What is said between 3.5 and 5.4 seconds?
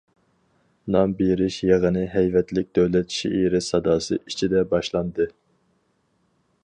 ساداسى ئىچىدە باشلاندى.